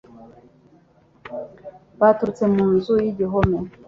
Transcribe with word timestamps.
baturutse 1.99 2.43
mu 2.55 2.65
nzu 2.75 2.93
y'igihome 3.03 3.59